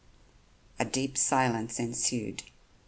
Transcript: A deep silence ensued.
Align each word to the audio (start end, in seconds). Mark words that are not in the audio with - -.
A 0.79 0.85
deep 0.85 1.15
silence 1.15 1.79
ensued. 1.79 2.41